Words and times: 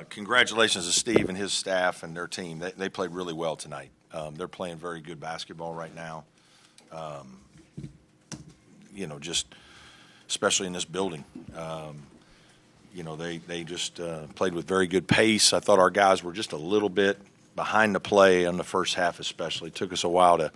uh, 0.00 0.04
congratulations 0.08 0.86
to 0.86 0.92
Steve 0.92 1.28
and 1.28 1.36
his 1.36 1.52
staff 1.52 2.02
and 2.02 2.16
their 2.16 2.26
team. 2.26 2.58
They, 2.58 2.72
they 2.72 2.88
played 2.88 3.10
really 3.10 3.32
well 3.32 3.56
tonight. 3.56 3.90
Um, 4.12 4.34
they're 4.34 4.48
playing 4.48 4.76
very 4.76 5.00
good 5.00 5.20
basketball 5.20 5.74
right 5.74 5.94
now. 5.94 6.24
Um, 6.92 7.38
you 8.94 9.06
know, 9.06 9.18
just 9.18 9.46
especially 10.28 10.66
in 10.66 10.72
this 10.72 10.84
building. 10.84 11.24
Um, 11.56 12.02
you 12.94 13.04
know, 13.04 13.14
they 13.14 13.38
they 13.38 13.62
just 13.62 14.00
uh, 14.00 14.26
played 14.34 14.54
with 14.54 14.66
very 14.66 14.86
good 14.86 15.06
pace. 15.06 15.52
I 15.52 15.60
thought 15.60 15.78
our 15.78 15.90
guys 15.90 16.24
were 16.24 16.32
just 16.32 16.52
a 16.52 16.56
little 16.56 16.88
bit 16.88 17.18
behind 17.54 17.94
the 17.94 18.00
play 18.00 18.46
on 18.46 18.56
the 18.56 18.64
first 18.64 18.94
half, 18.94 19.20
especially. 19.20 19.68
It 19.68 19.74
took 19.74 19.92
us 19.92 20.02
a 20.02 20.08
while 20.08 20.38
to 20.38 20.50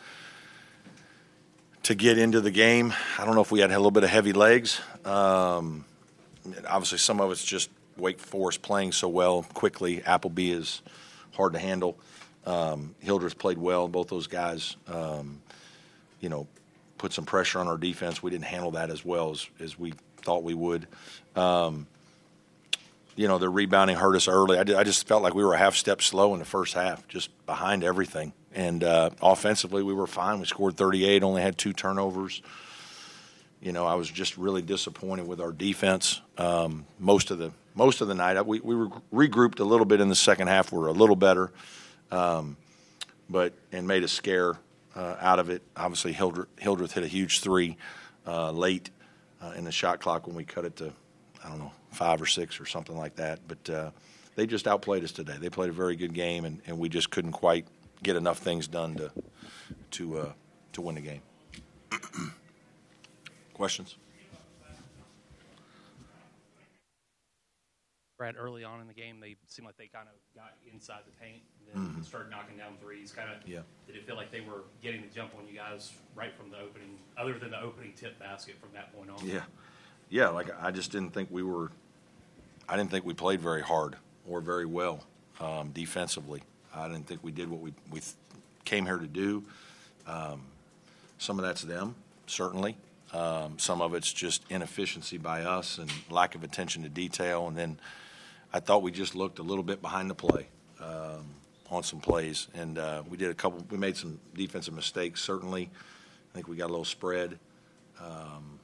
to 1.85 1.95
get 1.95 2.19
into 2.19 2.41
the 2.41 2.51
game. 2.51 2.93
I 3.19 3.25
don't 3.25 3.35
know 3.35 3.43
if 3.43 3.53
we 3.53 3.61
had 3.61 3.71
a 3.71 3.77
little 3.77 3.91
bit 3.91 4.05
of 4.05 4.11
heavy 4.11 4.33
legs. 4.33 4.81
Um, 5.05 5.85
obviously, 6.67 6.99
some 6.99 7.21
of 7.21 7.31
it's 7.31 7.45
just 7.45 7.71
Wake 7.97 8.19
Forest 8.19 8.63
playing 8.63 8.93
so 8.93 9.09
well 9.09 9.43
quickly. 9.55 10.03
Appleby 10.05 10.51
is 10.51 10.83
hard 11.33 11.53
to 11.53 11.59
handle. 11.59 11.99
Um, 12.47 12.95
Hildreth 13.01 13.39
played 13.39 13.59
well. 13.59 13.89
Both 13.89 14.09
those 14.09 14.27
guys, 14.27 14.77
um, 14.89 15.41
you 16.21 16.29
know, 16.29 16.47
put 16.99 17.13
some 17.13 17.25
pressure 17.25 17.59
on 17.59 17.69
our 17.69 17.79
defense. 17.79 18.23
We 18.23 18.31
didn't 18.31 18.45
handle 18.47 18.73
that 18.73 18.91
as 18.91 19.05
well 19.05 19.31
as, 19.31 19.49
as 19.61 19.79
we 19.79 19.95
thought 20.19 20.43
we 20.43 20.55
would. 20.55 20.87
Um, 21.37 21.87
you 23.17 23.29
know, 23.29 23.39
the 23.39 23.49
rebounding 23.49 23.97
hurt 23.97 24.17
us 24.17 24.27
early. 24.27 24.59
I, 24.59 24.65
did, 24.65 24.77
I, 24.77 24.83
just 24.83 25.07
felt 25.07 25.23
like 25.23 25.35
we 25.35 25.45
were 25.45 25.55
a 25.55 25.59
half 25.59 25.77
step 25.77 26.03
slow 26.03 26.33
in 26.33 26.41
the 26.41 26.45
first 26.45 26.75
half, 26.75 27.07
just 27.07 27.31
behind 27.47 27.85
everything. 27.85 28.33
And 28.53 28.83
uh, 28.83 29.11
offensively, 29.23 29.83
we 29.83 29.95
were 29.95 30.07
fine. 30.07 30.41
We 30.41 30.47
scored 30.47 30.77
38, 30.77 31.23
only 31.23 31.43
had 31.43 31.57
two 31.57 31.73
turnovers. 31.73 32.43
You 33.61 33.73
know, 33.73 33.87
I 33.87 33.95
was 33.95 34.11
just 34.11 34.37
really 34.37 34.63
disappointed 34.63 35.27
with 35.27 35.41
our 35.41 35.53
defense 35.53 36.21
um, 36.39 36.87
most 36.99 37.31
of 37.31 37.39
the 37.39 37.53
most 37.75 38.01
of 38.01 38.09
the 38.09 38.15
night. 38.15 38.45
We, 38.47 38.61
we 38.61 38.75
were 38.75 38.89
regrouped 39.13 39.61
a 39.61 39.65
little 39.65 39.87
bit 39.87 40.01
in 40.01 40.09
the 40.09 40.15
second 40.15 40.49
half. 40.49 40.73
We 40.73 40.79
are 40.79 40.87
a 40.87 40.93
little 40.93 41.17
better, 41.17 41.53
um, 42.11 42.57
but 43.29 43.53
and 43.73 43.87
made 43.87 44.05
a 44.05 44.09
scare 44.09 44.57
uh, 44.95 45.17
out 45.21 45.39
of 45.39 45.51
it. 45.51 45.63
Obviously, 45.77 46.13
Hildreth, 46.13 46.49
Hildreth 46.59 46.93
hit 46.93 47.05
a 47.05 47.09
huge 47.09 47.41
three 47.41 47.77
uh, 48.27 48.51
late 48.51 48.91
uh, 49.43 49.53
in 49.57 49.65
the 49.65 49.73
shot 49.73 50.01
clock 50.01 50.27
when 50.27 50.37
we 50.37 50.45
cut 50.45 50.65
it 50.65 50.77
to 50.77 50.93
I 51.45 51.49
don't 51.49 51.59
know 51.59 51.73
five 51.91 52.21
or 52.21 52.27
six 52.27 52.61
or 52.61 52.67
something 52.67 52.97
like 52.97 53.17
that. 53.17 53.41
But 53.47 53.71
uh, 53.71 53.91
they 54.37 54.47
just 54.47 54.67
outplayed 54.67 55.05
us 55.05 55.13
today. 55.13 55.37
They 55.39 55.51
played 55.51 55.71
a 55.71 55.75
very 55.75 55.97
good 55.97 56.15
game, 56.15 56.45
and, 56.45 56.61
and 56.67 56.79
we 56.79 56.89
just 56.89 57.11
couldn't 57.11 57.33
quite 57.33 57.67
get 58.03 58.17
enough 58.17 58.39
things 58.39 58.67
done 58.67 58.95
to 58.97 59.13
to 59.93 60.19
uh, 60.19 60.33
to 60.73 60.81
win 60.81 60.95
the 60.97 61.01
game. 61.01 61.23
Questions? 63.55 63.97
Brad, 68.25 68.37
early 68.39 68.65
on 68.65 68.81
in 68.81 68.87
the 68.87 68.95
game, 68.95 69.21
they 69.21 69.37
seemed 69.49 69.67
like 69.67 69.77
they 69.77 69.87
kind 69.87 70.09
of 70.09 70.15
got 70.35 70.55
inside 70.73 71.01
the 71.05 71.13
paint 71.23 71.43
and 71.59 71.85
then 71.85 71.93
mm-hmm. 71.93 72.03
started 72.03 72.31
knocking 72.31 72.57
down 72.57 72.73
threes. 72.81 73.13
Kind 73.13 73.29
of, 73.29 73.47
yeah. 73.47 73.61
Did 73.87 73.97
it 73.97 74.07
feel 74.07 74.17
like 74.17 74.33
they 74.33 74.41
were 74.41 74.63
getting 74.83 75.03
the 75.03 75.15
jump 75.15 75.33
on 75.39 75.47
you 75.47 75.55
guys 75.55 75.93
right 76.15 76.35
from 76.35 76.51
the 76.51 76.57
opening, 76.57 76.97
other 77.19 77.39
than 77.39 77.51
the 77.51 77.61
opening 77.61 77.93
tip 77.95 78.19
basket 78.19 78.55
from 78.59 78.71
that 78.73 78.97
point 78.97 79.11
on? 79.11 79.29
Yeah, 79.29 79.43
yeah. 80.09 80.29
Like 80.29 80.49
I 80.59 80.71
just 80.71 80.91
didn't 80.91 81.11
think 81.11 81.29
we 81.31 81.43
were. 81.43 81.71
I 82.67 82.79
didn't 82.79 82.91
think 82.91 83.05
we 83.05 83.13
played 83.13 83.43
very 83.43 83.61
hard 83.61 83.97
or 84.27 84.41
very 84.41 84.65
well 84.65 85.05
um, 85.39 85.69
defensively. 85.75 86.43
I 86.75 86.89
didn't 86.89 87.07
think 87.07 87.23
we 87.23 87.31
did 87.31 87.51
what 87.51 87.61
we 87.61 87.75
we 87.91 88.01
came 88.65 88.87
here 88.87 88.97
to 88.97 89.07
do. 89.07 89.45
Um, 90.07 90.41
some 91.19 91.39
of 91.39 91.45
that's 91.45 91.61
them, 91.61 91.95
certainly. 92.27 92.79
Um, 93.13 93.59
some 93.59 93.83
of 93.83 93.95
it's 93.95 94.11
just 94.11 94.43
inefficiency 94.49 95.19
by 95.19 95.43
us 95.43 95.77
and 95.77 95.93
lack 96.09 96.35
of 96.35 96.43
attention 96.43 96.85
to 96.85 96.89
detail. 96.89 97.49
And 97.49 97.57
then 97.57 97.79
I 98.55 98.61
thought 98.61 98.83
we 98.83 98.93
just 98.93 99.17
looked 99.17 99.41
a 99.41 99.43
little 99.43 99.65
bit 99.65 99.83
behind 99.83 100.09
the 100.09 100.15
play 100.15 100.47
um, 100.81 101.27
on 101.71 101.83
some 101.83 101.99
plays, 101.99 102.47
and 102.55 102.79
uh, 102.79 103.03
we 103.11 103.17
did 103.17 103.29
a 103.29 103.35
couple. 103.35 103.67
We 103.69 103.77
made 103.77 103.97
some 103.97 104.21
defensive 104.33 104.73
mistakes. 104.73 105.21
Certainly, 105.21 105.69
I 105.73 106.35
think 106.37 106.47
we 106.47 106.55
got 106.55 106.67
a 106.67 106.71
little 106.71 106.85
spread, 106.85 107.37
um, 108.01 108.61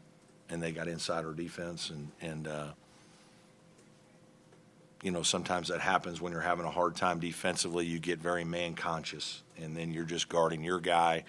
and 0.48 0.62
they 0.62 0.70
got 0.70 0.86
inside 0.86 1.24
our 1.24 1.32
defense, 1.32 1.90
and 1.90 2.08
and 2.22 2.46
uh, 2.46 2.68
you 5.02 5.10
know, 5.10 5.24
sometimes 5.24 5.66
that 5.68 5.80
happens 5.80 6.20
when 6.20 6.30
you're 6.30 6.40
having 6.40 6.66
a 6.66 6.70
hard 6.70 6.94
time 6.94 7.18
defensively. 7.18 7.84
You 7.84 7.98
get 7.98 8.20
very 8.20 8.44
man 8.44 8.74
conscious, 8.74 9.42
and 9.60 9.76
then 9.76 9.92
you're 9.92 10.04
just 10.04 10.28
guarding 10.28 10.62
your 10.62 10.78
guy. 10.78 11.24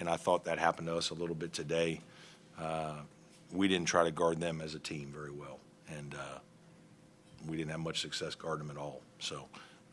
And 0.00 0.08
I 0.08 0.16
thought 0.16 0.44
that 0.44 0.58
happened 0.58 0.88
to 0.88 0.96
us 0.96 1.10
a 1.10 1.14
little 1.14 1.34
bit 1.34 1.52
today. 1.52 2.00
Uh, 2.58 2.94
we 3.52 3.68
didn't 3.68 3.86
try 3.86 4.04
to 4.04 4.10
guard 4.10 4.40
them 4.40 4.62
as 4.62 4.74
a 4.74 4.78
team 4.78 5.12
very 5.12 5.30
well, 5.30 5.58
and 5.90 6.14
uh, 6.14 6.38
we 7.46 7.56
didn't 7.56 7.70
have 7.70 7.80
much 7.80 8.00
success 8.00 8.34
guarding 8.34 8.66
them 8.66 8.76
at 8.76 8.80
all. 8.80 9.02
So, 9.18 9.46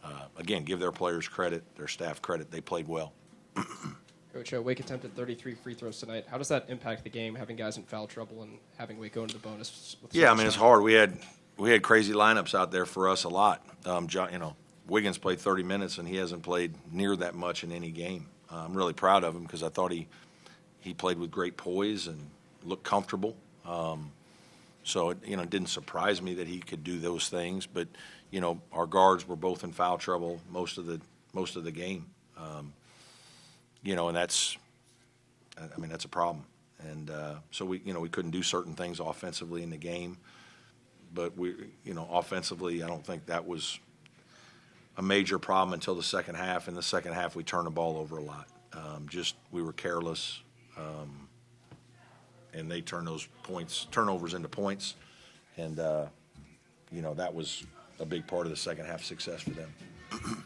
uh, 0.04 0.26
again, 0.38 0.64
give 0.64 0.80
their 0.80 0.92
players 0.92 1.28
credit, 1.28 1.64
their 1.76 1.88
staff 1.88 2.22
credit. 2.22 2.52
They 2.52 2.62
played 2.62 2.88
well. 2.88 3.14
Coach, 4.34 4.54
uh, 4.54 4.62
Wake 4.62 4.82
attempted 4.82 5.16
33 5.16 5.56
free 5.56 5.74
throws 5.74 6.00
tonight. 6.00 6.26
How 6.30 6.38
does 6.38 6.50
that 6.50 6.66
impact 6.68 7.04
the 7.04 7.10
game, 7.10 7.36
having 7.36 7.56
guys 7.56 7.78
in 7.78 7.84
foul 7.84 8.06
trouble 8.06 8.44
and 8.44 8.58
having 8.78 9.00
Wake 9.00 9.14
go 9.14 9.22
into 9.22 9.36
the 9.36 9.40
bonus? 9.40 9.96
yeah, 10.12 10.30
I 10.30 10.36
mean, 10.36 10.46
it's 10.46 10.58
hard. 10.58 10.84
We 10.84 10.94
had 10.94 11.18
we 11.58 11.72
had 11.72 11.82
crazy 11.84 12.14
lineups 12.14 12.54
out 12.54 12.72
there 12.72 12.86
for 12.86 13.08
us 13.08 13.24
a 13.24 13.30
lot. 13.30 13.66
Um, 13.86 14.08
John, 14.08 14.34
you 14.34 14.40
know, 14.40 14.58
Wiggins 14.88 15.18
played 15.18 15.40
30 15.40 15.64
minutes 15.64 15.98
and 15.98 16.08
he 16.08 16.18
hasn't 16.18 16.44
played 16.44 16.74
near 16.92 17.16
that 17.16 17.34
much 17.34 17.64
in 17.64 17.72
any 17.72 17.92
game. 17.92 18.28
Uh, 18.52 18.66
I'm 18.66 18.74
really 18.74 18.92
proud 18.94 19.24
of 19.24 19.36
him 19.36 19.44
because 19.44 19.64
I 19.64 19.70
thought 19.70 19.92
he 19.92 20.08
he 20.82 20.94
played 20.94 21.18
with 21.18 21.32
great 21.32 21.58
poise 21.58 22.08
and 22.08 22.30
looked 22.64 22.84
comfortable. 22.84 23.36
Um, 23.66 24.12
so 24.86 25.10
it, 25.10 25.18
you 25.26 25.36
know, 25.36 25.44
it 25.44 25.50
didn't 25.50 25.68
surprise 25.68 26.22
me 26.22 26.36
that 26.36 26.48
he 26.48 26.60
could 26.60 26.86
do 26.86 27.00
those 27.00 27.28
things. 27.28 27.66
But 27.66 27.90
you 28.32 28.40
know, 28.40 28.62
our 28.72 28.88
guards 28.88 29.28
were 29.28 29.36
both 29.36 29.66
in 29.66 29.74
foul 29.74 29.98
trouble 29.98 30.40
most 30.50 30.78
of 30.78 30.86
the 30.86 31.02
most 31.34 31.58
of 31.58 31.66
the 31.66 31.72
game. 31.72 32.06
Um, 32.38 32.72
you 33.84 33.96
know, 33.96 34.08
and 34.08 34.16
that's, 34.16 34.58
I 35.58 35.78
mean, 35.78 35.90
that's 35.90 36.06
a 36.06 36.10
problem. 36.10 36.46
And 36.80 37.10
uh, 37.10 37.36
so 37.52 37.66
we, 37.66 37.82
you 37.86 37.94
know, 37.94 38.00
we 38.00 38.10
couldn't 38.10 38.32
do 38.32 38.42
certain 38.42 38.74
things 38.74 39.00
offensively 39.00 39.62
in 39.62 39.70
the 39.70 39.78
game 39.78 40.18
but 41.16 41.36
we, 41.38 41.56
you 41.84 41.94
know, 41.94 42.08
offensively, 42.12 42.84
I 42.84 42.88
don't 42.88 43.04
think 43.04 43.26
that 43.28 43.48
was 43.48 43.80
a 44.98 45.02
major 45.02 45.40
problem 45.40 45.74
until 45.74 45.96
the 45.96 46.04
second 46.04 46.36
half. 46.36 46.68
In 46.68 46.76
the 46.76 46.84
second 46.84 47.14
half, 47.14 47.36
we 47.36 47.44
turned 47.44 47.66
the 47.66 47.72
ball 47.72 47.98
over 47.98 48.18
a 48.18 48.22
lot. 48.22 48.48
Um, 48.74 49.08
just 49.10 49.36
we 49.52 49.64
were 49.64 49.74
careless, 49.74 50.42
um, 50.78 51.25
and 52.56 52.72
they 52.72 52.82
turn 52.82 53.06
those 53.06 53.28
points 53.44 53.88
turnovers 53.92 54.34
into 54.34 54.48
points, 54.48 54.96
and 55.58 55.80
uh, 55.80 56.06
you 56.92 57.02
know 57.02 57.14
that 57.14 57.34
was 57.34 57.66
a 58.00 58.06
big 58.06 58.26
part 58.28 58.46
of 58.46 58.50
the 58.50 58.58
second 58.58 58.86
half 58.86 59.04
success 59.04 59.42
for 59.42 59.52
them. 59.52 59.74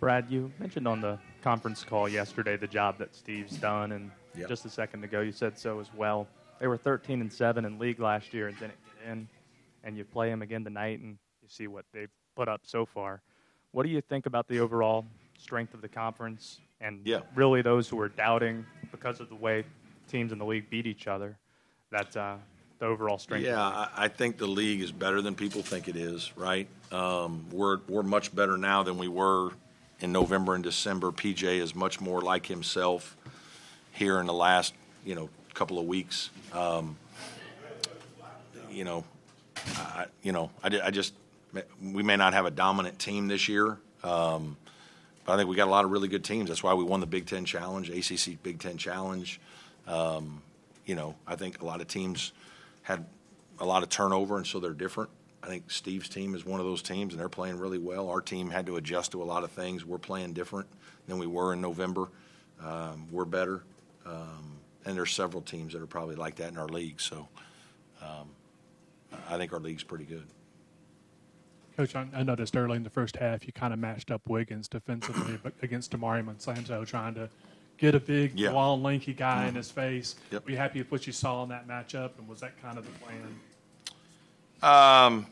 Brad, 0.00 0.26
you 0.28 0.52
mentioned 0.58 0.86
on 0.86 1.00
the 1.00 1.18
conference 1.42 1.82
call 1.82 2.08
yesterday 2.08 2.56
the 2.56 2.66
job 2.66 2.98
that 2.98 3.14
Steve's 3.14 3.56
done, 3.56 3.92
and 3.92 4.10
yep. 4.36 4.48
just 4.48 4.64
a 4.64 4.70
second 4.70 5.04
ago 5.04 5.20
you 5.20 5.32
said 5.32 5.58
so 5.58 5.80
as 5.80 5.88
well. 5.94 6.26
They 6.60 6.66
were 6.66 6.76
13 6.76 7.20
and 7.20 7.32
seven 7.32 7.64
in 7.64 7.78
league 7.78 8.00
last 8.00 8.32
year 8.32 8.48
and 8.48 8.58
didn't 8.58 8.74
get 8.84 9.10
in 9.12 9.28
and 9.86 9.96
you 9.96 10.04
play 10.04 10.28
them 10.28 10.42
again 10.42 10.64
tonight 10.64 11.00
and 11.00 11.16
you 11.40 11.48
see 11.48 11.68
what 11.68 11.84
they've 11.94 12.10
put 12.34 12.48
up 12.48 12.62
so 12.64 12.84
far. 12.84 13.22
What 13.70 13.84
do 13.84 13.88
you 13.88 14.00
think 14.00 14.26
about 14.26 14.48
the 14.48 14.58
overall 14.58 15.06
strength 15.38 15.72
of 15.72 15.80
the 15.80 15.88
conference 15.88 16.60
and 16.80 17.00
yeah. 17.04 17.20
really 17.34 17.62
those 17.62 17.88
who 17.88 17.98
are 18.00 18.08
doubting 18.08 18.66
because 18.90 19.20
of 19.20 19.28
the 19.28 19.34
way 19.34 19.64
teams 20.06 20.32
in 20.32 20.38
the 20.38 20.44
league 20.44 20.70
beat 20.70 20.86
each 20.86 21.06
other? 21.06 21.36
That 21.90 22.16
uh, 22.16 22.36
the 22.78 22.86
overall 22.86 23.18
strength. 23.18 23.44
Yeah, 23.44 23.88
I 23.96 24.08
think 24.08 24.38
the 24.38 24.46
league 24.46 24.80
is 24.80 24.92
better 24.92 25.22
than 25.22 25.34
people 25.34 25.62
think 25.62 25.88
it 25.88 25.96
is. 25.96 26.32
Right? 26.36 26.68
Um, 26.92 27.46
we're 27.50 27.78
we're 27.88 28.02
much 28.02 28.34
better 28.34 28.56
now 28.56 28.82
than 28.82 28.98
we 28.98 29.08
were 29.08 29.50
in 30.00 30.12
November 30.12 30.54
and 30.54 30.64
December. 30.64 31.12
PJ 31.12 31.44
is 31.44 31.74
much 31.74 32.00
more 32.00 32.20
like 32.20 32.46
himself 32.46 33.16
here 33.92 34.20
in 34.20 34.26
the 34.26 34.34
last 34.34 34.74
you 35.04 35.14
know 35.14 35.28
couple 35.54 35.78
of 35.78 35.86
weeks. 35.86 36.30
Um, 36.52 36.96
you 38.70 38.84
know, 38.84 39.04
I, 39.56 40.06
you 40.22 40.32
know, 40.32 40.50
I, 40.62 40.80
I, 40.84 40.90
just 40.90 41.14
we 41.82 42.02
may 42.02 42.16
not 42.16 42.34
have 42.34 42.44
a 42.44 42.50
dominant 42.50 42.98
team 42.98 43.26
this 43.26 43.48
year, 43.48 43.78
um, 44.04 44.58
but 45.24 45.32
I 45.32 45.36
think 45.36 45.48
we 45.48 45.56
got 45.56 45.66
a 45.66 45.70
lot 45.70 45.86
of 45.86 45.90
really 45.90 46.08
good 46.08 46.24
teams. 46.24 46.48
That's 46.48 46.62
why 46.62 46.74
we 46.74 46.84
won 46.84 47.00
the 47.00 47.06
Big 47.06 47.26
Ten 47.26 47.46
Challenge, 47.46 47.88
ACC 47.88 48.42
Big 48.42 48.60
Ten 48.60 48.76
Challenge. 48.76 49.40
Um, 49.86 50.42
you 50.84 50.94
know, 50.94 51.14
I 51.26 51.36
think 51.36 51.62
a 51.62 51.64
lot 51.64 51.80
of 51.80 51.88
teams 51.88 52.32
had 52.82 53.04
a 53.58 53.64
lot 53.64 53.82
of 53.82 53.88
turnover, 53.88 54.36
and 54.36 54.46
so 54.46 54.60
they're 54.60 54.72
different. 54.72 55.10
I 55.42 55.48
think 55.48 55.70
Steve's 55.70 56.08
team 56.08 56.34
is 56.34 56.44
one 56.44 56.60
of 56.60 56.66
those 56.66 56.82
teams, 56.82 57.12
and 57.12 57.20
they're 57.20 57.28
playing 57.28 57.58
really 57.58 57.78
well. 57.78 58.08
Our 58.08 58.20
team 58.20 58.50
had 58.50 58.66
to 58.66 58.76
adjust 58.76 59.12
to 59.12 59.22
a 59.22 59.24
lot 59.24 59.44
of 59.44 59.50
things. 59.50 59.84
We're 59.84 59.98
playing 59.98 60.32
different 60.32 60.66
than 61.06 61.18
we 61.18 61.26
were 61.26 61.52
in 61.52 61.60
November. 61.60 62.08
Um, 62.62 63.06
we're 63.10 63.24
better, 63.24 63.62
um, 64.04 64.58
and 64.84 64.96
there's 64.96 65.12
several 65.12 65.42
teams 65.42 65.72
that 65.72 65.82
are 65.82 65.86
probably 65.86 66.16
like 66.16 66.36
that 66.36 66.48
in 66.48 66.58
our 66.58 66.68
league. 66.68 67.00
So, 67.00 67.28
um, 68.02 68.28
I 69.28 69.36
think 69.36 69.52
our 69.52 69.60
league's 69.60 69.84
pretty 69.84 70.04
good. 70.04 70.26
Coach, 71.76 71.94
I 71.94 72.22
noticed 72.22 72.56
early 72.56 72.76
in 72.76 72.84
the 72.84 72.90
first 72.90 73.16
half 73.16 73.46
you 73.46 73.52
kind 73.52 73.74
of 73.74 73.78
matched 73.78 74.10
up 74.10 74.22
Wiggins 74.26 74.66
defensively 74.66 75.38
against 75.60 75.92
Damari 75.92 76.24
Monsanto, 76.24 76.86
trying 76.86 77.14
to 77.14 77.28
get 77.78 77.94
a 77.94 78.00
big, 78.00 78.38
yeah. 78.38 78.50
long, 78.50 78.82
lanky 78.82 79.12
guy 79.12 79.40
mm-hmm. 79.40 79.48
in 79.48 79.54
his 79.54 79.70
face. 79.70 80.16
Yep. 80.30 80.44
Were 80.44 80.50
you 80.50 80.56
happy 80.56 80.78
with 80.78 80.90
what 80.90 81.06
you 81.06 81.12
saw 81.12 81.42
in 81.42 81.48
that 81.50 81.68
matchup, 81.68 82.18
and 82.18 82.28
was 82.28 82.40
that 82.40 82.60
kind 82.60 82.78
of 82.78 82.84
the 82.84 82.92
plan? 83.00 83.40
Um, 84.62 85.26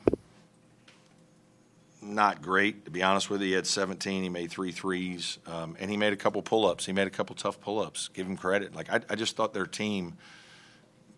not 2.02 2.42
great, 2.42 2.84
to 2.84 2.90
be 2.90 3.02
honest 3.02 3.30
with 3.30 3.40
you. 3.40 3.48
He 3.48 3.52
had 3.54 3.66
17. 3.66 4.22
He 4.22 4.28
made 4.28 4.50
three 4.50 4.72
threes, 4.72 5.38
um, 5.46 5.76
and 5.80 5.90
he 5.90 5.96
made 5.96 6.12
a 6.12 6.16
couple 6.16 6.42
pull-ups. 6.42 6.86
He 6.86 6.92
made 6.92 7.06
a 7.06 7.10
couple 7.10 7.34
tough 7.34 7.60
pull-ups. 7.60 8.08
Give 8.08 8.26
him 8.26 8.36
credit. 8.36 8.74
Like 8.74 8.92
I, 8.92 9.00
I 9.08 9.14
just 9.14 9.36
thought 9.36 9.54
their 9.54 9.66
team 9.66 10.16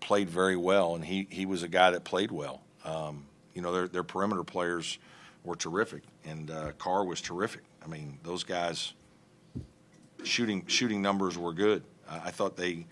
played 0.01 0.31
very 0.31 0.57
well, 0.57 0.95
and 0.95 1.05
he 1.05 1.27
he 1.31 1.47
was 1.47 1.63
a 1.63 1.69
guy 1.69 1.91
that 1.91 2.05
played 2.05 2.31
well. 2.31 2.63
Um, 2.85 3.27
you 3.55 3.63
know, 3.63 3.73
their 3.73 3.89
their 3.89 4.05
perimeter 4.05 4.45
players 4.45 4.99
were 5.45 5.57
terrific, 5.57 6.03
and 6.25 6.51
uh, 6.51 6.73
Carr 6.79 7.05
was 7.05 7.21
terrific. 7.21 7.63
I 7.85 7.89
mean, 7.89 8.19
those 8.23 8.45
guys 8.45 8.93
shooting 10.25 10.65
shooting 10.67 11.03
numbers 11.03 11.37
were 11.39 11.53
good. 11.53 11.83
I 12.09 12.31
thought 12.31 12.57
they 12.57 12.87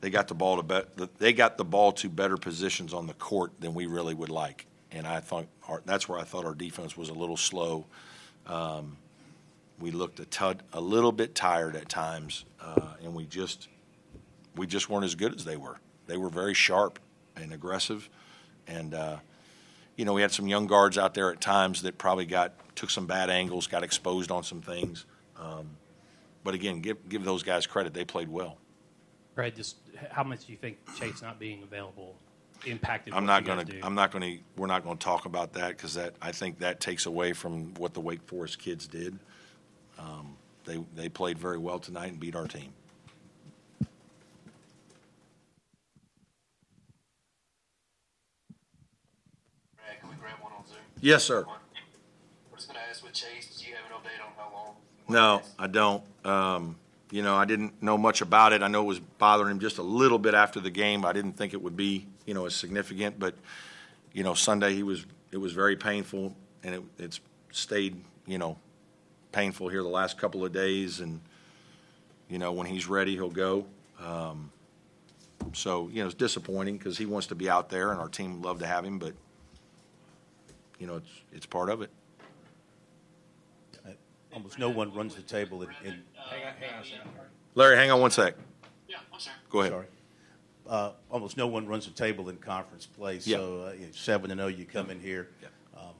they 0.00 0.10
got 0.10 0.28
the 0.28 0.34
ball 0.34 0.62
to 0.62 1.08
they 1.18 1.32
got 1.32 1.58
the 1.58 1.64
ball 1.64 1.92
to 1.92 2.08
better 2.08 2.36
positions 2.36 2.94
on 2.94 3.06
the 3.06 3.14
court 3.14 3.52
than 3.60 3.74
we 3.74 3.86
really 3.86 4.14
would 4.14 4.30
like 4.30 4.66
and 4.92 5.06
I 5.06 5.20
thought 5.20 5.46
our, 5.68 5.82
that's 5.84 6.08
where 6.08 6.18
I 6.18 6.24
thought 6.24 6.44
our 6.44 6.54
defense 6.54 6.96
was 6.96 7.08
a 7.08 7.14
little 7.14 7.36
slow. 7.36 7.86
Um, 8.46 8.96
we 9.78 9.90
looked 9.90 10.20
a 10.40 10.80
little 10.80 11.12
bit 11.12 11.34
tired 11.34 11.76
at 11.76 11.88
times, 11.88 12.44
uh, 12.60 12.94
and 13.02 13.14
we 13.14 13.24
just 13.24 13.68
we 14.56 14.66
just 14.66 14.90
weren't 14.90 15.04
as 15.04 15.14
good 15.14 15.34
as 15.34 15.44
they 15.44 15.56
were. 15.56 15.78
They 16.06 16.16
were 16.16 16.28
very 16.28 16.54
sharp 16.54 16.98
and 17.36 17.52
aggressive, 17.52 18.08
and 18.66 18.92
uh, 18.94 19.16
you 19.96 20.04
know 20.04 20.12
we 20.12 20.22
had 20.22 20.32
some 20.32 20.48
young 20.48 20.66
guards 20.66 20.98
out 20.98 21.14
there 21.14 21.30
at 21.30 21.40
times 21.40 21.82
that 21.82 21.96
probably 21.98 22.26
got 22.26 22.52
took 22.76 22.90
some 22.90 23.06
bad 23.06 23.30
angles, 23.30 23.66
got 23.66 23.82
exposed 23.82 24.30
on 24.30 24.42
some 24.42 24.60
things. 24.60 25.06
Um, 25.38 25.70
but 26.44 26.54
again, 26.54 26.80
give 26.80 27.08
give 27.08 27.24
those 27.24 27.42
guys 27.42 27.66
credit; 27.66 27.94
they 27.94 28.04
played 28.04 28.28
well. 28.28 28.58
Brad, 29.34 29.54
just 29.54 29.76
how 30.10 30.24
much 30.24 30.46
do 30.46 30.52
you 30.52 30.58
think 30.58 30.78
Chase 30.98 31.22
not 31.22 31.38
being 31.38 31.62
available 31.62 32.16
impacted? 32.66 33.14
I'm 33.14 33.26
not 33.26 33.44
going 33.44 33.66
to. 33.66 33.80
I'm 33.80 33.94
not 33.94 34.10
going 34.10 34.38
to. 34.38 34.42
We're 34.56 34.66
not 34.66 34.84
going 34.84 34.98
to 34.98 35.04
talk 35.04 35.26
about 35.26 35.52
that 35.54 35.68
because 35.68 35.94
that 35.94 36.14
I 36.20 36.32
think 36.32 36.58
that 36.60 36.80
takes 36.80 37.06
away 37.06 37.32
from 37.32 37.74
what 37.74 37.94
the 37.94 38.00
Wake 38.00 38.22
Forest 38.26 38.58
kids 38.58 38.86
did. 38.86 39.18
Um, 39.98 40.36
they 40.64 40.82
they 40.94 41.08
played 41.08 41.38
very 41.38 41.58
well 41.58 41.78
tonight 41.78 42.10
and 42.10 42.20
beat 42.20 42.34
our 42.34 42.46
team. 42.46 42.72
Brad, 49.76 50.00
can 50.00 50.08
we 50.08 50.14
on 50.44 50.64
Yes, 51.00 51.24
sir. 51.24 51.44
We're 52.50 52.56
just 52.56 52.68
going 52.68 52.80
to 52.80 52.88
ask 52.88 53.02
with 53.02 53.12
Chase. 53.12 53.58
Do 53.58 53.66
you 53.68 53.74
have 53.74 53.84
an 53.86 53.92
update 53.92 54.24
on 54.24 54.32
how 54.36 54.52
long? 54.52 54.76
No, 55.10 55.42
I 55.58 55.66
don't. 55.66 56.02
Um, 56.24 56.76
you 57.10 57.22
know, 57.22 57.34
I 57.34 57.44
didn't 57.44 57.82
know 57.82 57.98
much 57.98 58.20
about 58.20 58.52
it. 58.52 58.62
I 58.62 58.68
know 58.68 58.82
it 58.82 58.86
was 58.86 59.00
bothering 59.00 59.50
him 59.50 59.60
just 59.60 59.78
a 59.78 59.82
little 59.82 60.18
bit 60.18 60.34
after 60.34 60.60
the 60.60 60.70
game. 60.70 61.04
I 61.04 61.12
didn't 61.12 61.32
think 61.32 61.52
it 61.54 61.62
would 61.62 61.76
be, 61.76 62.06
you 62.24 62.34
know, 62.34 62.46
as 62.46 62.54
significant. 62.54 63.18
But, 63.18 63.34
you 64.12 64.22
know, 64.22 64.34
Sunday 64.34 64.74
he 64.74 64.82
was 64.82 65.04
it 65.32 65.36
was 65.38 65.52
very 65.52 65.76
painful, 65.76 66.34
and 66.62 66.74
it, 66.76 66.82
it's 66.98 67.20
stayed, 67.50 68.02
you 68.26 68.38
know, 68.38 68.56
painful 69.32 69.68
here 69.68 69.82
the 69.82 69.88
last 69.88 70.18
couple 70.18 70.44
of 70.44 70.52
days. 70.52 71.00
And, 71.00 71.20
you 72.28 72.38
know, 72.38 72.52
when 72.52 72.66
he's 72.66 72.86
ready, 72.86 73.14
he'll 73.14 73.28
go. 73.28 73.66
Um, 74.00 74.52
so, 75.52 75.88
you 75.88 76.00
know, 76.00 76.06
it's 76.06 76.14
disappointing 76.14 76.76
because 76.76 76.96
he 76.96 77.06
wants 77.06 77.26
to 77.28 77.34
be 77.34 77.50
out 77.50 77.70
there, 77.70 77.90
and 77.90 78.00
our 78.00 78.08
team 78.08 78.34
would 78.34 78.44
love 78.44 78.60
to 78.60 78.66
have 78.66 78.84
him. 78.84 79.00
But, 79.00 79.14
you 80.78 80.86
know, 80.86 80.96
it's 80.96 81.10
it's 81.32 81.46
part 81.46 81.70
of 81.70 81.82
it. 81.82 81.90
Almost 84.32 84.58
no 84.58 84.68
one 84.70 84.92
runs 84.94 85.14
the 85.14 85.22
table 85.22 85.62
in, 85.62 85.68
in 85.84 86.02
Hang 86.14 86.46
on, 86.46 86.52
hang 86.60 86.74
on 86.74 86.80
a 86.82 86.84
second. 86.84 87.10
Larry, 87.54 87.76
hang 87.76 87.90
on 87.90 88.00
one 88.00 88.10
sec. 88.10 88.34
Yeah, 88.88 88.98
I'm 89.12 89.18
sorry. 89.20 89.36
Go 89.50 89.60
ahead. 89.60 89.72
sorry. 89.72 89.86
Uh, 90.68 90.92
almost 91.10 91.36
no 91.36 91.48
one 91.48 91.66
runs 91.66 91.84
the 91.86 91.90
table 91.92 92.28
in 92.28 92.36
conference 92.36 92.86
play. 92.86 93.14
Yeah. 93.24 93.38
So 93.38 93.64
uh, 93.68 93.72
you 93.72 93.86
know, 93.86 93.92
seven 93.92 94.30
and 94.30 94.38
zero, 94.38 94.48
you 94.48 94.64
come 94.64 94.88
in 94.90 95.00
here. 95.00 95.28
Yeah. 95.42 95.48
Um, 95.76 95.94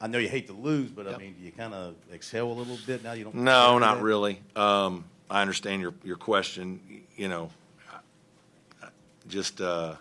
I 0.00 0.06
know 0.08 0.18
you 0.18 0.28
hate 0.28 0.46
to 0.48 0.52
lose, 0.52 0.90
but 0.90 1.06
Yeah. 1.06 1.14
I 1.14 1.16
mean, 1.18 1.34
do 1.38 1.44
you 1.44 1.52
kind 1.52 1.72
of 1.72 1.94
exhale 2.12 2.50
a 2.50 2.52
little 2.52 2.76
bit 2.86 3.02
now? 3.02 3.12
You 3.12 3.24
don't. 3.24 3.36
No, 3.36 3.78
not 3.78 3.96
that? 3.96 4.02
really. 4.04 4.40
Um, 4.56 5.04
I 5.30 5.40
understand 5.40 5.80
your, 5.80 5.94
your 6.04 6.16
question. 6.16 6.80
You 7.16 7.28
know, 7.28 7.50
I- 7.90 8.86
I- 8.86 8.88
just, 9.26 9.62
uh, 9.62 9.94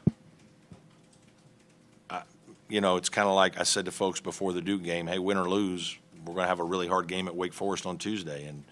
I, 2.10 2.24
you 2.68 2.82
know, 2.82 2.98
it's 2.98 3.08
kind 3.10 3.30
of 3.30 3.36
like 3.36 3.58
I 3.58 3.64
said 3.64 3.86
to 3.86 3.92
folks 3.92 4.20
before 4.20 4.52
the 4.52 4.62
Duke 4.62 4.84
game, 4.84 5.08
hey, 5.08 5.18
win 5.20 5.38
or 5.38 5.50
lose, 5.50 5.98
we're 6.26 6.34
going 6.34 6.46
to 6.46 6.50
have 6.50 6.60
a 6.60 6.64
really 6.64 6.88
hard 6.88 7.08
game 7.08 7.28
at 7.28 7.36
Wake 7.36 7.54
Forest 7.54 7.86
on 7.86 7.98
Tuesday. 7.98 8.46
And 8.46 8.64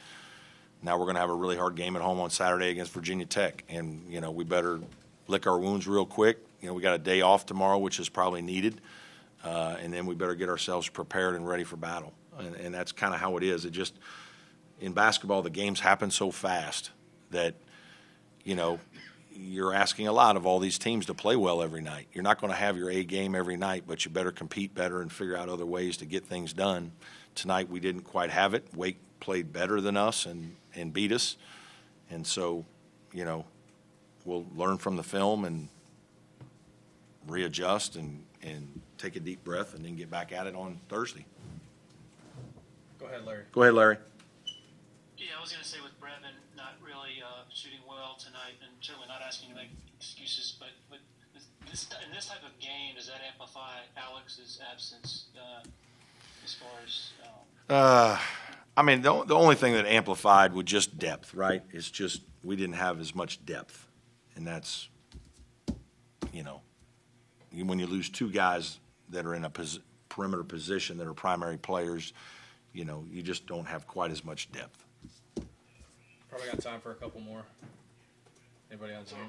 now 0.82 0.98
we're 0.98 1.06
going 1.06 1.16
to 1.16 1.22
have 1.22 1.30
a 1.30 1.36
really 1.36 1.58
hard 1.58 1.76
game 1.76 1.96
at 1.96 2.02
home 2.02 2.20
on 2.20 2.30
Saturday 2.30 2.70
against 2.70 2.92
Virginia 2.92 3.26
Tech. 3.26 3.64
And, 3.70 4.06
you 4.10 4.22
know, 4.22 4.32
we 4.32 4.44
better 4.44 4.80
lick 5.28 5.48
our 5.48 5.60
wounds 5.60 5.88
real 5.88 6.06
quick. 6.06 6.40
You 6.62 6.68
know, 6.68 6.74
we 6.74 6.82
got 6.82 6.96
a 6.96 7.00
day 7.00 7.22
off 7.22 7.46
tomorrow, 7.46 7.78
which 7.78 8.00
is 8.00 8.10
probably 8.10 8.42
needed. 8.42 8.82
Uh, 9.44 9.76
and 9.82 9.92
then 9.94 10.06
we 10.06 10.16
better 10.16 10.36
get 10.36 10.50
ourselves 10.50 10.88
prepared 10.88 11.36
and 11.36 11.48
ready 11.48 11.64
for 11.64 11.76
battle. 11.76 12.14
And, 12.38 12.56
and 12.56 12.74
that's 12.74 12.92
kind 12.92 13.14
of 13.14 13.20
how 13.20 13.38
it 13.38 13.44
is. 13.44 13.66
It 13.66 13.72
just, 13.72 13.94
in 14.80 14.94
basketball, 14.94 15.42
the 15.42 15.50
games 15.50 15.80
happen 15.80 16.12
so 16.12 16.32
fast 16.32 16.92
that, 17.32 17.56
you 18.44 18.56
know, 18.56 18.80
you're 19.34 19.74
asking 19.74 20.08
a 20.08 20.14
lot 20.14 20.36
of 20.36 20.46
all 20.46 20.60
these 20.60 20.78
teams 20.78 21.06
to 21.08 21.14
play 21.14 21.36
well 21.36 21.64
every 21.64 21.82
night. 21.82 22.08
You're 22.14 22.24
not 22.24 22.40
going 22.40 22.52
to 22.52 22.58
have 22.58 22.78
your 22.78 22.92
A 22.92 23.04
game 23.04 23.34
every 23.34 23.58
night, 23.58 23.86
but 23.88 24.06
you 24.06 24.12
better 24.12 24.32
compete 24.32 24.76
better 24.76 25.02
and 25.02 25.12
figure 25.12 25.38
out 25.38 25.50
other 25.50 25.66
ways 25.66 25.98
to 25.98 26.06
get 26.06 26.26
things 26.26 26.54
done. 26.54 26.92
Tonight 27.36 27.70
we 27.70 27.80
didn't 27.80 28.02
quite 28.02 28.30
have 28.30 28.54
it. 28.54 28.68
Wake 28.76 28.98
played 29.20 29.54
better 29.54 29.82
than 29.82 29.98
us 29.98 30.26
and, 30.26 30.56
and 30.76 30.92
beat 30.92 31.12
us. 31.12 31.38
And 32.10 32.26
so, 32.26 32.66
you 33.14 33.24
know, 33.24 33.46
we'll 34.26 34.46
learn 34.56 34.78
from 34.78 34.98
the 34.98 35.04
film 35.04 35.46
and 35.46 35.70
readjust 37.28 37.96
and, 37.96 38.24
and 38.42 38.82
take 38.98 39.16
a 39.16 39.20
deep 39.20 39.44
breath 39.44 39.74
and 39.74 39.86
then 39.86 39.96
get 39.96 40.10
back 40.10 40.32
at 40.32 40.48
it 40.48 40.56
on 40.56 40.80
Thursday. 40.90 41.26
Go 43.00 43.06
ahead, 43.06 43.26
Larry. 43.26 43.44
Go 43.52 43.64
ahead, 43.64 43.74
Larry. 43.74 43.98
Yeah, 45.18 45.38
I 45.38 45.42
was 45.42 45.52
going 45.52 45.64
to 45.64 45.68
say 45.68 45.78
with 45.82 45.94
Brevin 46.02 46.34
not 46.58 46.78
really 46.82 47.22
uh, 47.22 47.46
shooting 47.54 47.80
well 47.88 48.18
tonight, 48.18 48.58
and 48.62 48.72
certainly 48.82 49.08
not 49.08 49.22
asking 49.26 49.50
you 49.50 49.56
to 49.56 49.62
make 49.62 49.72
excuses, 49.98 50.58
but 50.60 50.70
but 50.90 51.00
this, 51.34 51.46
this 51.70 51.90
in 52.06 52.14
this 52.14 52.28
type 52.28 52.44
of 52.46 52.58
game, 52.60 52.96
does 52.96 53.08
that 53.08 53.22
amplify 53.26 53.86
Alex's 53.98 54.60
absence 54.62 55.30
uh, 55.38 55.62
as 56.52 56.56
far 56.56 56.70
as? 56.86 57.12
Um, 57.70 57.76
Uh, 57.76 58.20
I 58.78 58.84
mean, 58.84 59.02
the, 59.02 59.24
the 59.26 59.36
only 59.36 59.56
thing 59.56 59.74
that 59.74 59.86
amplified 59.86 60.54
was 60.54 60.66
just 60.66 60.98
depth, 60.98 61.34
right? 61.34 61.64
It's 61.72 61.90
just 61.90 62.22
we 62.44 62.56
didn't 62.56 62.76
have 62.76 63.00
as 63.00 63.14
much 63.14 63.46
depth, 63.46 63.88
and 64.36 64.46
that's, 64.48 64.90
you 66.34 66.44
know, 66.44 66.62
when 67.54 67.80
you 67.80 67.88
lose 67.88 68.10
two 68.10 68.30
guys 68.32 68.80
that 69.10 69.26
are 69.26 69.36
in 69.36 69.44
a 69.44 69.50
pos- 69.50 69.80
perimeter 70.10 70.44
position 70.44 70.98
that 70.98 71.08
are 71.08 71.14
primary 71.14 71.58
players, 71.58 72.14
you 72.74 72.86
know, 72.86 73.06
you 73.12 73.22
just 73.22 73.46
don't 73.46 73.68
have 73.68 73.88
quite 73.88 74.12
as 74.12 74.24
much 74.24 74.52
depth. 74.52 74.86
Probably 76.30 76.48
got 76.48 76.62
time 76.62 76.80
for 76.80 76.92
a 76.92 76.96
couple 76.96 77.20
more. 77.20 77.44
Anybody 78.72 78.94
on 78.94 79.06
Zoom? 79.06 79.20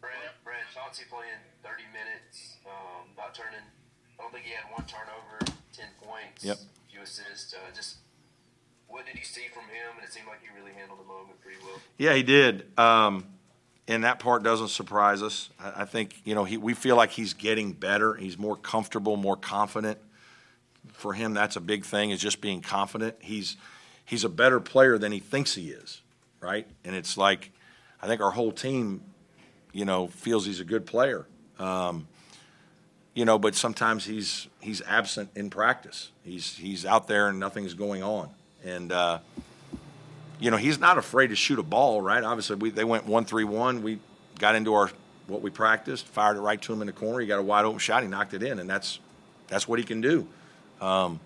Brad, 0.00 0.12
Brad 0.44 0.62
Chauncey 0.72 1.02
playing 1.10 1.42
30 1.64 1.82
minutes, 1.92 2.56
um, 2.66 3.08
not 3.16 3.34
turning. 3.34 3.58
I 4.18 4.22
don't 4.22 4.32
think 4.32 4.44
he 4.44 4.52
had 4.52 4.64
one 4.72 4.86
turnover, 4.86 5.55
10 5.76 5.86
points, 6.02 6.44
Yep. 6.44 6.58
few 6.90 7.02
assists. 7.02 7.54
Uh, 7.54 7.58
just 7.74 7.96
what 8.88 9.04
did 9.06 9.16
you 9.16 9.24
see 9.24 9.42
from 9.52 9.64
him? 9.64 9.96
And 9.96 10.04
it 10.06 10.12
seemed 10.12 10.26
like 10.26 10.40
he 10.42 10.48
really 10.58 10.72
handled 10.72 11.00
the 11.00 11.04
moment 11.04 11.40
pretty 11.42 11.58
well. 11.64 11.78
Yeah, 11.98 12.14
he 12.14 12.22
did. 12.22 12.66
Um, 12.78 13.26
and 13.88 14.04
that 14.04 14.18
part 14.18 14.42
doesn't 14.42 14.68
surprise 14.68 15.22
us. 15.22 15.50
I, 15.60 15.82
I 15.82 15.84
think, 15.84 16.20
you 16.24 16.34
know, 16.34 16.44
he, 16.44 16.56
we 16.56 16.74
feel 16.74 16.96
like 16.96 17.10
he's 17.10 17.34
getting 17.34 17.72
better. 17.72 18.14
He's 18.14 18.38
more 18.38 18.56
comfortable, 18.56 19.16
more 19.16 19.36
confident. 19.36 19.98
For 20.92 21.12
him, 21.12 21.34
that's 21.34 21.56
a 21.56 21.60
big 21.60 21.84
thing, 21.84 22.10
is 22.10 22.20
just 22.20 22.40
being 22.40 22.60
confident. 22.62 23.16
He's, 23.20 23.56
he's 24.04 24.24
a 24.24 24.28
better 24.28 24.60
player 24.60 24.98
than 24.98 25.12
he 25.12 25.18
thinks 25.18 25.54
he 25.54 25.70
is, 25.70 26.00
right? 26.40 26.66
And 26.84 26.94
it's 26.96 27.16
like, 27.18 27.50
I 28.00 28.06
think 28.06 28.20
our 28.20 28.30
whole 28.30 28.52
team, 28.52 29.02
you 29.72 29.84
know, 29.84 30.06
feels 30.06 30.46
he's 30.46 30.60
a 30.60 30.64
good 30.64 30.86
player. 30.86 31.26
Um, 31.58 32.06
you 33.16 33.24
know, 33.24 33.38
but 33.38 33.56
sometimes 33.56 34.04
he's 34.04 34.46
he's 34.60 34.82
absent 34.82 35.30
in 35.34 35.48
practice. 35.50 36.10
He's 36.22 36.56
he's 36.56 36.84
out 36.84 37.08
there 37.08 37.28
and 37.28 37.40
nothing's 37.40 37.72
going 37.74 38.04
on. 38.04 38.28
And 38.62 38.92
uh, 38.92 39.18
you 40.38 40.50
know, 40.50 40.58
he's 40.58 40.78
not 40.78 40.98
afraid 40.98 41.28
to 41.28 41.34
shoot 41.34 41.58
a 41.58 41.62
ball, 41.62 42.02
right? 42.02 42.22
Obviously, 42.22 42.56
we, 42.56 42.70
they 42.70 42.84
went 42.84 43.06
one 43.06 43.24
three 43.24 43.44
one. 43.44 43.82
We 43.82 43.98
got 44.38 44.54
into 44.54 44.74
our 44.74 44.90
what 45.28 45.40
we 45.40 45.50
practiced, 45.50 46.06
fired 46.06 46.36
it 46.36 46.40
right 46.40 46.60
to 46.60 46.72
him 46.72 46.82
in 46.82 46.86
the 46.86 46.92
corner. 46.92 47.20
He 47.20 47.26
got 47.26 47.38
a 47.38 47.42
wide 47.42 47.64
open 47.64 47.78
shot. 47.78 48.02
He 48.02 48.08
knocked 48.08 48.34
it 48.34 48.42
in, 48.42 48.58
and 48.58 48.68
that's 48.68 49.00
that's 49.48 49.66
what 49.66 49.78
he 49.78 49.84
can 49.84 50.02
do. 50.02 50.28
Um, 50.82 51.18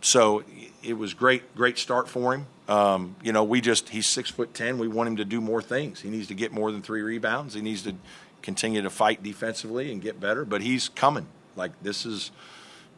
so 0.00 0.42
it 0.82 0.94
was 0.94 1.14
great, 1.14 1.54
great 1.54 1.78
start 1.78 2.08
for 2.08 2.34
him. 2.34 2.46
Um, 2.66 3.14
you 3.22 3.32
know, 3.32 3.44
we 3.44 3.60
just 3.60 3.88
he's 3.90 4.08
six 4.08 4.32
foot 4.32 4.52
ten. 4.52 4.78
We 4.78 4.88
want 4.88 5.06
him 5.06 5.16
to 5.18 5.24
do 5.24 5.40
more 5.40 5.62
things. 5.62 6.00
He 6.00 6.10
needs 6.10 6.26
to 6.26 6.34
get 6.34 6.50
more 6.50 6.72
than 6.72 6.82
three 6.82 7.02
rebounds. 7.02 7.54
He 7.54 7.60
needs 7.60 7.82
to 7.82 7.94
continue 8.42 8.82
to 8.82 8.90
fight 8.90 9.22
defensively 9.22 9.90
and 9.90 10.02
get 10.02 10.20
better. 10.20 10.44
But 10.44 10.62
he's 10.62 10.88
coming. 10.88 11.26
Like 11.56 11.72
this 11.82 12.04
is 12.04 12.30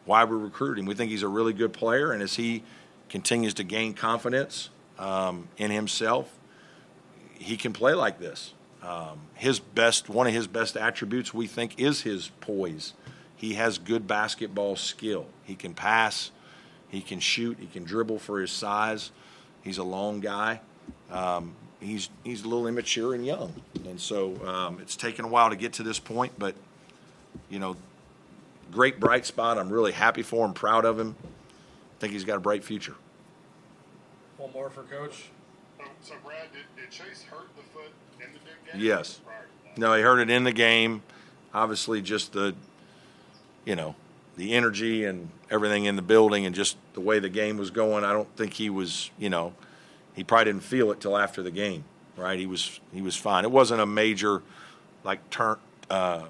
why 0.05 0.25
we're 0.25 0.39
recruiting. 0.39 0.87
We 0.87 0.95
think 0.95 1.11
he's 1.11 1.23
a 1.23 1.29
really 1.29 1.53
good 1.53 1.73
player, 1.73 2.13
and 2.13 2.23
as 2.23 2.35
he 2.35 2.63
continues 3.09 3.55
to 3.55 3.65
gain 3.65 3.95
confidence 3.95 4.71
um, 4.99 5.49
in 5.57 5.71
himself, 5.71 6.31
he 7.35 7.57
can 7.57 7.73
play 7.73 7.95
like 7.95 8.19
this. 8.19 8.55
Um, 8.83 9.21
his 9.35 9.61
best, 9.61 10.09
one 10.09 10.27
of 10.27 10.35
his 10.35 10.47
best 10.47 10.77
attributes, 10.77 11.33
we 11.33 11.47
think, 11.47 11.81
is 11.81 12.03
his 12.03 12.31
poise. 12.41 12.93
He 13.35 13.55
has 13.55 13.79
good 13.79 14.07
basketball 14.07 14.77
skill. 14.77 15.27
He 15.43 15.55
can 15.55 15.75
pass. 15.75 16.31
He 16.89 17.01
can 17.01 17.19
shoot. 17.19 17.59
He 17.59 17.67
can 17.67 17.85
dribble 17.85 18.19
for 18.19 18.41
his 18.41 18.51
size. 18.51 19.11
He's 19.63 19.79
a 19.79 19.85
long 19.85 20.21
guy. 20.21 20.61
Um, 21.11 21.55
he's 21.85 22.09
he's 22.23 22.43
a 22.43 22.49
little 22.49 22.67
immature 22.67 23.15
and 23.15 23.25
young, 23.25 23.53
and 23.87 24.01
so 24.01 24.45
um, 24.47 24.79
it's 24.81 24.97
taken 24.97 25.25
a 25.25 25.29
while 25.29 25.51
to 25.51 25.57
get 25.57 25.75
to 25.75 25.83
this 25.83 25.99
point. 25.99 26.33
But 26.39 26.55
you 27.49 27.59
know, 27.59 27.77
great 28.73 28.99
bright 28.99 29.27
spot. 29.27 29.59
I'm 29.59 29.71
really 29.71 29.93
happy 29.93 30.23
for 30.23 30.45
him, 30.47 30.55
proud 30.55 30.85
of 30.85 30.99
him. 30.99 31.17
I 31.23 32.01
think 32.01 32.13
he's 32.13 32.25
got 32.25 32.37
a 32.37 32.41
bright 32.41 32.65
future. 32.65 32.95
One 34.37 34.53
more 34.53 34.71
for 34.71 34.83
Coach. 34.83 35.31
So, 35.79 35.85
so 36.03 36.15
Brad, 36.25 36.49
did, 36.53 36.63
did 36.77 36.91
Chase 36.91 37.23
hurt 37.23 37.49
the 37.57 37.63
foot 37.63 37.93
in 38.19 38.33
the 38.33 38.39
Duke 38.41 38.73
game? 38.73 38.83
Yes. 38.83 39.21
No, 39.77 39.95
he 39.95 40.03
hurt 40.03 40.21
it 40.21 40.31
in 40.31 40.45
the 40.45 40.53
game. 40.53 41.03
Obviously, 41.53 42.03
just 42.03 42.33
the, 42.33 42.55
you 43.65 43.77
know, 43.77 43.95
the 44.37 44.55
energy 44.55 45.05
and 45.05 45.31
everything 45.51 45.85
in 45.85 45.97
the 45.97 46.03
building 46.03 46.47
and 46.47 46.55
just 46.55 46.77
the 46.95 47.01
way 47.01 47.19
the 47.19 47.29
game 47.29 47.57
was 47.57 47.71
going. 47.71 48.05
I 48.05 48.13
don't 48.13 48.29
think 48.37 48.55
he 48.55 48.71
was, 48.71 49.11
you 49.19 49.31
know, 49.31 49.53
he 50.15 50.25
probably 50.25 50.47
didn't 50.47 50.65
feel 50.65 50.91
it 50.91 51.01
till 51.01 51.17
after 51.17 51.43
the 51.43 51.51
game, 51.51 51.85
right? 52.17 52.39
He 52.39 52.47
was 52.47 52.81
he 52.93 53.03
was 53.03 53.17
fine. 53.17 53.45
It 53.45 53.51
wasn't 53.51 53.81
a 53.81 53.87
major, 53.87 54.43
like 55.03 55.29
turn. 55.31 55.57
Uh, 55.91 56.25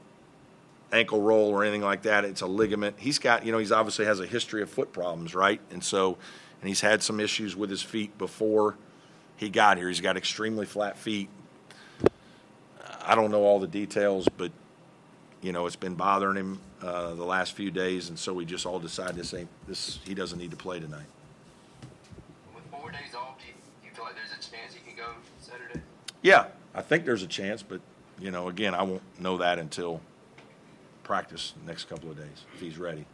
ankle 0.94 1.20
roll 1.20 1.48
or 1.50 1.64
anything 1.64 1.82
like 1.82 2.02
that. 2.02 2.24
It's 2.24 2.40
a 2.40 2.46
ligament. 2.46 2.96
He's 2.98 3.18
got, 3.18 3.44
you 3.44 3.52
know, 3.52 3.58
he's 3.58 3.72
obviously 3.72 4.04
has 4.04 4.20
a 4.20 4.26
history 4.26 4.62
of 4.62 4.70
foot 4.70 4.92
problems, 4.92 5.34
right? 5.34 5.60
And 5.70 5.82
so, 5.82 6.16
and 6.60 6.68
he's 6.68 6.80
had 6.80 7.02
some 7.02 7.20
issues 7.20 7.56
with 7.56 7.68
his 7.68 7.82
feet 7.82 8.16
before 8.16 8.76
he 9.36 9.50
got 9.50 9.76
here. 9.76 9.88
He's 9.88 10.00
got 10.00 10.16
extremely 10.16 10.66
flat 10.66 10.96
feet. 10.96 11.28
I 13.06 13.14
don't 13.14 13.30
know 13.30 13.42
all 13.42 13.58
the 13.58 13.66
details, 13.66 14.28
but 14.36 14.50
you 15.42 15.52
know, 15.52 15.66
it's 15.66 15.76
been 15.76 15.94
bothering 15.94 16.36
him 16.36 16.60
uh, 16.80 17.14
the 17.14 17.24
last 17.24 17.52
few 17.52 17.70
days, 17.70 18.08
and 18.08 18.18
so 18.18 18.32
we 18.32 18.46
just 18.46 18.64
all 18.64 18.78
decided 18.78 19.16
to 19.16 19.24
say 19.24 19.46
this. 19.68 19.98
He 20.04 20.14
doesn't 20.14 20.38
need 20.38 20.52
to 20.52 20.56
play 20.56 20.80
tonight. 20.80 21.04
With 22.54 22.64
four 22.70 22.90
days 22.90 23.14
off, 23.14 23.38
do 23.38 23.46
you, 23.48 23.52
do 23.52 23.88
you 23.88 23.94
feel 23.94 24.03
like 24.03 24.03
there's 24.14 24.32
a 24.32 24.50
chance 24.50 24.74
he 24.74 24.80
can 24.80 24.96
go 24.96 25.10
Saturday? 25.40 25.80
Yeah, 26.22 26.46
I 26.74 26.82
think 26.82 27.04
there's 27.04 27.22
a 27.22 27.28
chance, 27.28 27.62
but 27.62 27.80
you 28.18 28.30
know, 28.30 28.48
again, 28.48 28.74
I 28.74 28.82
won't 28.82 29.02
know 29.20 29.38
that 29.38 29.58
until 29.58 30.00
practice 31.02 31.54
next 31.66 31.84
couple 31.88 32.10
of 32.10 32.16
days 32.16 32.44
if 32.54 32.60
he's 32.60 32.78
ready. 32.78 33.04